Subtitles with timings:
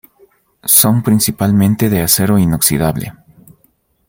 [0.79, 3.07] Son principalmente de acero inoxidable.